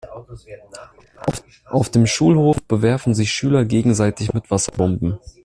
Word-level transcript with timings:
Auf 1.69 1.91
dem 1.91 2.07
Schulhof 2.07 2.57
bewerfen 2.63 3.13
sich 3.13 3.29
Schüler 3.31 3.65
gegenseitig 3.65 4.33
mit 4.33 4.49
Wasserbomben. 4.49 5.19